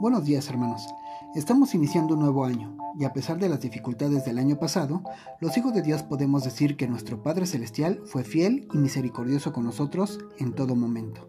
Buenos 0.00 0.24
días 0.24 0.48
hermanos. 0.48 0.88
Estamos 1.34 1.74
iniciando 1.74 2.14
un 2.14 2.20
nuevo 2.20 2.46
año 2.46 2.74
y 2.98 3.04
a 3.04 3.12
pesar 3.12 3.38
de 3.38 3.50
las 3.50 3.60
dificultades 3.60 4.24
del 4.24 4.38
año 4.38 4.58
pasado, 4.58 5.02
los 5.40 5.58
hijos 5.58 5.74
de 5.74 5.82
Dios 5.82 6.02
podemos 6.02 6.42
decir 6.42 6.78
que 6.78 6.88
nuestro 6.88 7.22
Padre 7.22 7.44
Celestial 7.44 8.00
fue 8.06 8.24
fiel 8.24 8.66
y 8.72 8.78
misericordioso 8.78 9.52
con 9.52 9.64
nosotros 9.64 10.18
en 10.38 10.54
todo 10.54 10.74
momento. 10.74 11.28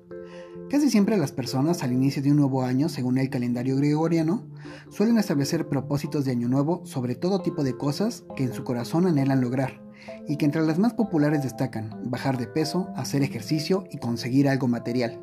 Casi 0.69 0.89
siempre 0.89 1.17
las 1.17 1.33
personas 1.33 1.83
al 1.83 1.92
inicio 1.92 2.23
de 2.23 2.31
un 2.31 2.37
nuevo 2.37 2.63
año, 2.63 2.87
según 2.87 3.17
el 3.17 3.29
calendario 3.29 3.76
gregoriano, 3.76 4.47
suelen 4.90 5.17
establecer 5.17 5.67
propósitos 5.67 6.24
de 6.24 6.31
año 6.31 6.47
nuevo 6.47 6.85
sobre 6.85 7.15
todo 7.15 7.42
tipo 7.42 7.65
de 7.65 7.76
cosas 7.76 8.24
que 8.38 8.46
en 8.46 8.53
su 8.53 8.63
corazón 8.63 9.06
anhelan 9.06 9.42
lograr, 9.42 9.81
y 10.29 10.38
que 10.38 10.46
entre 10.46 10.62
las 10.62 10.79
más 10.79 10.94
populares 10.94 11.44
destacan 11.44 11.99
bajar 12.06 12.38
de 12.38 12.47
peso, 12.47 12.88
hacer 12.96 13.22
ejercicio 13.22 13.83
y 13.92 13.97
conseguir 13.97 14.47
algo 14.47 14.69
material. 14.69 15.22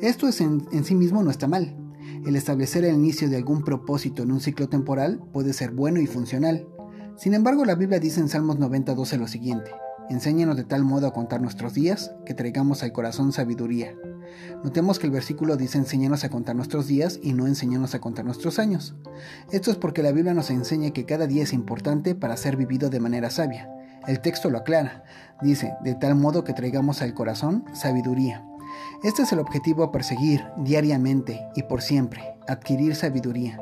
Esto 0.00 0.28
en, 0.28 0.84
sí 0.84 0.94
mismo 0.94 1.22
no 1.24 1.30
está 1.30 1.48
mal, 1.48 1.76
el 2.26 2.36
establecer 2.36 2.84
el 2.84 2.94
inicio 2.94 3.28
de 3.28 3.36
algún 3.36 3.62
propósito 3.62 4.22
en 4.22 4.32
un 4.32 4.40
ciclo 4.40 4.68
temporal 4.68 5.20
puede 5.32 5.52
ser 5.52 5.70
bueno 5.70 6.00
y 6.00 6.06
funcional. 6.06 6.66
Sin 7.16 7.34
embargo, 7.34 7.64
la 7.64 7.74
Biblia 7.74 7.98
dice 7.98 8.20
en 8.20 8.28
Salmos 8.28 8.58
90:12 8.58 9.18
lo 9.18 9.28
siguiente: 9.28 9.70
Enséñanos 10.08 10.56
de 10.56 10.64
tal 10.64 10.84
modo 10.84 11.06
a 11.06 11.12
contar 11.12 11.40
nuestros 11.40 11.74
días 11.74 12.12
que 12.24 12.34
traigamos 12.34 12.82
al 12.82 12.92
corazón 12.92 13.32
sabiduría. 13.32 13.94
Notemos 14.64 14.98
que 14.98 15.06
el 15.06 15.12
versículo 15.12 15.56
dice 15.56 15.78
enséñanos 15.78 16.24
a 16.24 16.30
contar 16.30 16.56
nuestros 16.56 16.86
días 16.86 17.18
y 17.22 17.32
no 17.32 17.46
enséñanos 17.46 17.94
a 17.94 18.00
contar 18.00 18.24
nuestros 18.24 18.58
años. 18.58 18.94
Esto 19.50 19.70
es 19.70 19.76
porque 19.76 20.02
la 20.02 20.12
Biblia 20.12 20.34
nos 20.34 20.50
enseña 20.50 20.90
que 20.90 21.06
cada 21.06 21.26
día 21.26 21.42
es 21.42 21.52
importante 21.52 22.14
para 22.14 22.36
ser 22.36 22.56
vivido 22.56 22.90
de 22.90 23.00
manera 23.00 23.30
sabia. 23.30 23.70
El 24.06 24.20
texto 24.20 24.50
lo 24.50 24.58
aclara. 24.58 25.04
Dice, 25.42 25.74
de 25.84 25.94
tal 25.94 26.14
modo 26.14 26.44
que 26.44 26.54
traigamos 26.54 27.02
al 27.02 27.14
corazón 27.14 27.64
sabiduría. 27.74 28.44
Este 29.02 29.22
es 29.22 29.32
el 29.32 29.38
objetivo 29.38 29.84
a 29.84 29.92
perseguir 29.92 30.44
diariamente 30.58 31.40
y 31.54 31.62
por 31.62 31.82
siempre, 31.82 32.34
adquirir 32.46 32.94
sabiduría. 32.94 33.60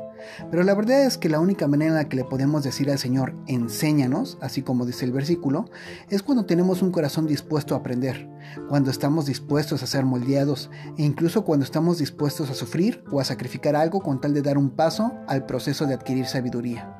Pero 0.51 0.63
la 0.63 0.75
verdad 0.75 1.05
es 1.05 1.17
que 1.17 1.29
la 1.29 1.39
única 1.39 1.67
manera 1.67 1.91
en 1.91 1.97
la 1.97 2.09
que 2.09 2.17
le 2.17 2.25
podemos 2.25 2.63
decir 2.63 2.89
al 2.91 2.97
Señor, 2.97 3.35
enséñanos, 3.47 4.37
así 4.41 4.61
como 4.61 4.85
dice 4.85 5.05
el 5.05 5.11
versículo, 5.11 5.69
es 6.09 6.23
cuando 6.23 6.45
tenemos 6.45 6.81
un 6.81 6.91
corazón 6.91 7.27
dispuesto 7.27 7.75
a 7.75 7.79
aprender, 7.79 8.29
cuando 8.67 8.91
estamos 8.91 9.25
dispuestos 9.25 9.83
a 9.83 9.87
ser 9.87 10.05
moldeados 10.05 10.69
e 10.97 11.03
incluso 11.03 11.45
cuando 11.45 11.63
estamos 11.63 11.99
dispuestos 11.99 12.49
a 12.49 12.53
sufrir 12.53 13.03
o 13.11 13.19
a 13.19 13.25
sacrificar 13.25 13.75
algo 13.75 14.01
con 14.01 14.21
tal 14.21 14.33
de 14.33 14.41
dar 14.41 14.57
un 14.57 14.71
paso 14.71 15.13
al 15.27 15.45
proceso 15.45 15.85
de 15.85 15.93
adquirir 15.93 16.25
sabiduría. 16.25 16.95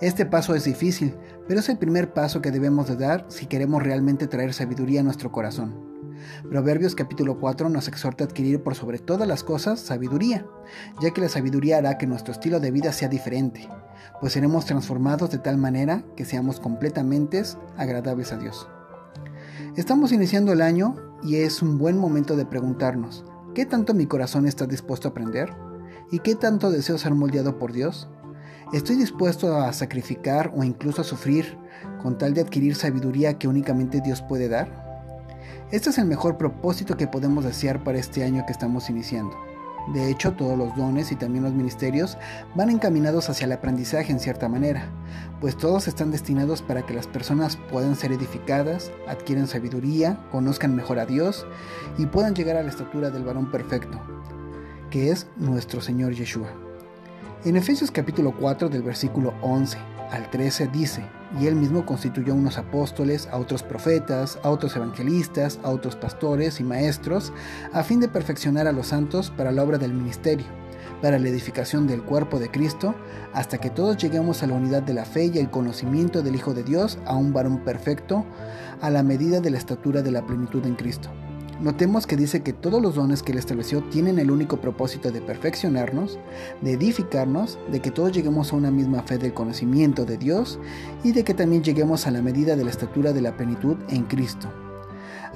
Este 0.00 0.26
paso 0.26 0.54
es 0.54 0.64
difícil, 0.64 1.14
pero 1.48 1.60
es 1.60 1.68
el 1.68 1.78
primer 1.78 2.12
paso 2.12 2.40
que 2.40 2.50
debemos 2.50 2.88
de 2.88 2.96
dar 2.96 3.26
si 3.28 3.46
queremos 3.46 3.82
realmente 3.82 4.26
traer 4.26 4.52
sabiduría 4.52 5.00
a 5.00 5.04
nuestro 5.04 5.32
corazón. 5.32 5.93
Proverbios 6.48 6.94
capítulo 6.94 7.38
4 7.38 7.68
nos 7.68 7.88
exhorta 7.88 8.24
a 8.24 8.26
adquirir 8.26 8.62
por 8.62 8.74
sobre 8.74 8.98
todas 8.98 9.26
las 9.26 9.44
cosas 9.44 9.80
sabiduría, 9.80 10.46
ya 11.00 11.10
que 11.10 11.20
la 11.20 11.28
sabiduría 11.28 11.78
hará 11.78 11.98
que 11.98 12.06
nuestro 12.06 12.32
estilo 12.32 12.60
de 12.60 12.70
vida 12.70 12.92
sea 12.92 13.08
diferente, 13.08 13.68
pues 14.20 14.32
seremos 14.32 14.66
transformados 14.66 15.30
de 15.30 15.38
tal 15.38 15.58
manera 15.58 16.04
que 16.16 16.24
seamos 16.24 16.60
completamente 16.60 17.42
agradables 17.76 18.32
a 18.32 18.38
Dios. 18.38 18.68
Estamos 19.76 20.12
iniciando 20.12 20.52
el 20.52 20.62
año 20.62 20.94
y 21.22 21.36
es 21.36 21.62
un 21.62 21.78
buen 21.78 21.98
momento 21.98 22.36
de 22.36 22.46
preguntarnos, 22.46 23.24
¿qué 23.54 23.66
tanto 23.66 23.94
mi 23.94 24.06
corazón 24.06 24.46
está 24.46 24.66
dispuesto 24.66 25.08
a 25.08 25.10
aprender? 25.10 25.50
¿Y 26.10 26.20
qué 26.20 26.34
tanto 26.34 26.70
deseo 26.70 26.98
ser 26.98 27.14
moldeado 27.14 27.58
por 27.58 27.72
Dios? 27.72 28.08
¿Estoy 28.72 28.96
dispuesto 28.96 29.56
a 29.56 29.72
sacrificar 29.72 30.52
o 30.54 30.64
incluso 30.64 31.02
a 31.02 31.04
sufrir 31.04 31.58
con 32.02 32.18
tal 32.18 32.34
de 32.34 32.40
adquirir 32.40 32.74
sabiduría 32.74 33.38
que 33.38 33.48
únicamente 33.48 34.00
Dios 34.00 34.22
puede 34.22 34.48
dar? 34.48 34.83
Este 35.70 35.90
es 35.90 35.98
el 35.98 36.06
mejor 36.06 36.36
propósito 36.36 36.96
que 36.96 37.06
podemos 37.06 37.44
desear 37.44 37.82
para 37.82 37.98
este 37.98 38.24
año 38.24 38.44
que 38.46 38.52
estamos 38.52 38.90
iniciando. 38.90 39.36
De 39.92 40.10
hecho, 40.10 40.32
todos 40.32 40.56
los 40.56 40.74
dones 40.76 41.12
y 41.12 41.16
también 41.16 41.44
los 41.44 41.52
ministerios 41.52 42.16
van 42.54 42.70
encaminados 42.70 43.28
hacia 43.28 43.44
el 43.44 43.52
aprendizaje 43.52 44.12
en 44.12 44.18
cierta 44.18 44.48
manera, 44.48 44.86
pues 45.40 45.58
todos 45.58 45.88
están 45.88 46.10
destinados 46.10 46.62
para 46.62 46.86
que 46.86 46.94
las 46.94 47.06
personas 47.06 47.58
puedan 47.70 47.94
ser 47.94 48.12
edificadas, 48.12 48.90
adquieran 49.06 49.46
sabiduría, 49.46 50.18
conozcan 50.30 50.74
mejor 50.74 50.98
a 50.98 51.06
Dios 51.06 51.46
y 51.98 52.06
puedan 52.06 52.34
llegar 52.34 52.56
a 52.56 52.62
la 52.62 52.70
estatura 52.70 53.10
del 53.10 53.24
varón 53.24 53.50
perfecto, 53.50 54.00
que 54.90 55.10
es 55.10 55.26
nuestro 55.36 55.82
Señor 55.82 56.14
Yeshua. 56.14 56.48
En 57.44 57.56
Efesios 57.56 57.90
capítulo 57.90 58.34
4 58.40 58.70
del 58.70 58.82
versículo 58.82 59.34
11 59.42 59.76
al 60.10 60.30
13 60.30 60.68
dice, 60.68 61.04
y 61.40 61.46
él 61.46 61.56
mismo 61.56 61.84
constituyó 61.84 62.32
a 62.32 62.36
unos 62.36 62.58
apóstoles, 62.58 63.28
a 63.30 63.38
otros 63.38 63.62
profetas, 63.62 64.38
a 64.42 64.50
otros 64.50 64.76
evangelistas, 64.76 65.58
a 65.62 65.70
otros 65.70 65.96
pastores 65.96 66.60
y 66.60 66.64
maestros, 66.64 67.32
a 67.72 67.82
fin 67.82 68.00
de 68.00 68.08
perfeccionar 68.08 68.66
a 68.66 68.72
los 68.72 68.88
santos 68.88 69.30
para 69.30 69.52
la 69.52 69.62
obra 69.62 69.78
del 69.78 69.92
ministerio, 69.92 70.46
para 71.02 71.18
la 71.18 71.28
edificación 71.28 71.86
del 71.86 72.02
cuerpo 72.02 72.38
de 72.38 72.50
Cristo, 72.50 72.94
hasta 73.32 73.58
que 73.58 73.70
todos 73.70 73.96
lleguemos 73.96 74.42
a 74.42 74.46
la 74.46 74.54
unidad 74.54 74.82
de 74.82 74.94
la 74.94 75.04
fe 75.04 75.26
y 75.26 75.38
el 75.38 75.50
conocimiento 75.50 76.22
del 76.22 76.36
Hijo 76.36 76.54
de 76.54 76.62
Dios, 76.62 76.98
a 77.06 77.16
un 77.16 77.32
varón 77.32 77.64
perfecto, 77.64 78.24
a 78.80 78.90
la 78.90 79.02
medida 79.02 79.40
de 79.40 79.50
la 79.50 79.58
estatura 79.58 80.02
de 80.02 80.10
la 80.10 80.24
plenitud 80.26 80.64
en 80.66 80.74
Cristo 80.74 81.10
Notemos 81.60 82.06
que 82.06 82.16
dice 82.16 82.42
que 82.42 82.52
todos 82.52 82.82
los 82.82 82.96
dones 82.96 83.22
que 83.22 83.32
Él 83.32 83.38
estableció 83.38 83.82
tienen 83.84 84.18
el 84.18 84.30
único 84.30 84.60
propósito 84.60 85.12
de 85.12 85.20
perfeccionarnos, 85.20 86.18
de 86.60 86.72
edificarnos, 86.72 87.58
de 87.70 87.80
que 87.80 87.90
todos 87.90 88.12
lleguemos 88.12 88.52
a 88.52 88.56
una 88.56 88.70
misma 88.70 89.02
fe 89.02 89.18
del 89.18 89.34
conocimiento 89.34 90.04
de 90.04 90.18
Dios 90.18 90.58
y 91.04 91.12
de 91.12 91.22
que 91.22 91.34
también 91.34 91.62
lleguemos 91.62 92.06
a 92.06 92.10
la 92.10 92.22
medida 92.22 92.56
de 92.56 92.64
la 92.64 92.70
estatura 92.70 93.12
de 93.12 93.22
la 93.22 93.36
plenitud 93.36 93.76
en 93.88 94.04
Cristo. 94.04 94.48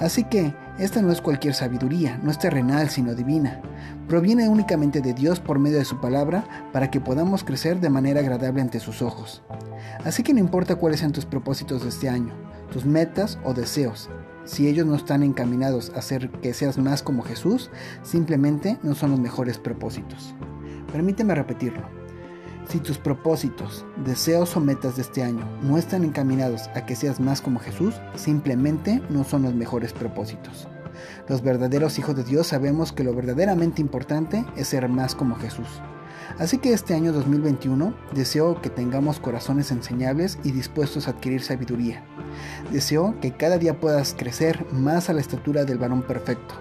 Así 0.01 0.25
que 0.25 0.55
esta 0.79 1.03
no 1.03 1.11
es 1.11 1.21
cualquier 1.21 1.55
sabiduría, 1.55 2.21
no 2.23 2.31
es 2.31 2.39
terrenal, 2.39 2.89
sino 2.89 3.15
divina. 3.15 3.61
Proviene 4.07 4.49
únicamente 4.49 5.01
de 5.01 5.13
Dios 5.13 5.41
por 5.41 5.59
medio 5.59 5.79
de 5.79 5.85
su 5.85 6.01
palabra 6.01 6.69
para 6.73 6.91
que 6.91 7.01
podamos 7.01 7.43
crecer 7.43 7.81
de 7.81 7.91
manera 7.91 8.21
agradable 8.21 8.61
ante 8.61 8.79
sus 8.81 9.03
ojos. 9.03 9.43
Así 10.05 10.23
que 10.23 10.33
no 10.33 10.41
importa 10.41 10.77
cuáles 10.77 11.01
sean 11.01 11.13
tus 11.13 11.27
propósitos 11.27 11.83
de 11.83 11.89
este 11.89 12.09
año, 12.09 12.33
tus 12.73 12.85
metas 12.87 13.39
o 13.45 13.55
deseos, 13.55 14.09
si 14.49 14.67
ellos 14.67 14.87
no 14.87 14.95
están 14.95 15.23
encaminados 15.23 15.93
a 15.95 15.99
hacer 15.99 16.31
que 16.41 16.55
seas 16.55 16.79
más 16.79 17.03
como 17.03 17.23
Jesús, 17.23 17.71
simplemente 18.03 18.79
no 18.83 18.95
son 18.95 19.11
los 19.11 19.21
mejores 19.21 19.59
propósitos. 19.59 20.35
Permíteme 20.91 21.35
repetirlo. 21.35 21.83
Si 22.67 22.81
tus 22.81 22.97
propósitos, 22.97 23.85
deseos 24.07 24.57
o 24.57 24.61
metas 24.61 24.97
de 24.97 25.03
este 25.03 25.23
año 25.23 25.47
no 25.63 25.77
están 25.77 26.03
encaminados 26.03 26.69
a 26.75 26.87
que 26.87 26.97
seas 26.97 27.21
más 27.21 27.43
como 27.43 27.61
Jesús, 27.61 27.95
simplemente 28.15 29.03
no 29.11 29.23
son 29.23 29.43
los 29.43 29.55
mejores 29.55 29.93
propósitos. 29.93 30.67
Los 31.29 31.43
verdaderos 31.43 31.99
hijos 31.99 32.17
de 32.17 32.25
Dios 32.25 32.47
sabemos 32.47 32.93
que 32.93 33.05
lo 33.05 33.15
verdaderamente 33.15 33.83
importante 33.83 34.47
es 34.57 34.69
ser 34.69 34.89
más 34.89 35.15
como 35.15 35.37
Jesús. 35.37 35.69
Así 36.39 36.59
que 36.59 36.73
este 36.73 36.95
año 36.95 37.13
2021 37.13 37.95
deseo 38.15 38.61
que 38.61 38.71
tengamos 38.71 39.21
corazones 39.21 39.71
enseñables 39.71 40.39
y 40.45 40.53
dispuestos 40.53 41.09
a 41.09 41.13
adquirir 41.13 41.43
sabiduría. 41.43 42.03
Deseo 42.73 43.19
que 43.21 43.33
cada 43.33 43.59
día 43.59 43.81
puedas 43.81 44.15
crecer 44.17 44.67
más 44.73 45.09
a 45.09 45.13
la 45.13 45.21
estatura 45.21 45.65
del 45.65 45.79
varón 45.79 46.03
perfecto 46.03 46.55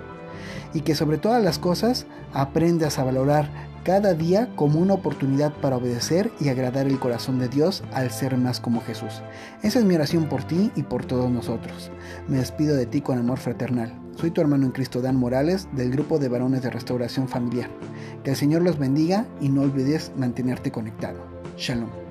y 0.73 0.81
que 0.81 0.95
sobre 0.95 1.17
todas 1.17 1.43
las 1.43 1.59
cosas 1.59 2.05
aprendas 2.33 2.99
a 2.99 3.03
valorar 3.03 3.49
cada 3.83 4.13
día 4.13 4.49
como 4.55 4.79
una 4.79 4.95
oportunidad 4.95 5.53
para 5.53 5.77
obedecer 5.77 6.29
y 6.41 6.49
agradar 6.49 6.87
el 6.87 6.99
corazón 6.99 7.39
de 7.39 7.47
Dios 7.47 7.83
al 7.93 8.11
ser 8.11 8.35
más 8.37 8.59
como 8.59 8.81
Jesús. 8.81 9.21
Esa 9.63 9.79
es 9.79 9.85
mi 9.85 9.95
oración 9.95 10.25
por 10.25 10.43
ti 10.43 10.71
y 10.75 10.83
por 10.83 11.05
todos 11.05 11.31
nosotros. 11.31 11.89
Me 12.27 12.37
despido 12.37 12.75
de 12.75 12.85
ti 12.85 12.99
con 12.99 13.17
amor 13.17 13.39
fraternal. 13.39 14.06
Soy 14.17 14.31
tu 14.31 14.41
hermano 14.41 14.65
en 14.65 14.71
Cristo 14.71 14.99
Dan 14.99 15.15
Morales 15.15 15.67
del 15.73 15.91
grupo 15.91 16.17
de 16.17 16.27
varones 16.27 16.63
de 16.63 16.71
restauración 16.71 17.27
familiar. 17.27 17.69
Que 18.23 18.31
el 18.31 18.35
Señor 18.35 18.63
los 18.63 18.79
bendiga 18.79 19.27
y 19.39 19.49
no 19.49 19.61
olvides 19.61 20.11
mantenerte 20.17 20.71
conectado. 20.71 21.19
Shalom. 21.55 22.06